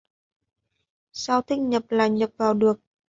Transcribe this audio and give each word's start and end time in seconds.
sao 1.11 1.41
thích 1.41 1.59
nhập 1.59 1.83
là 1.89 2.07
nhập 2.07 2.29
vào 2.37 2.53
được 2.53 2.79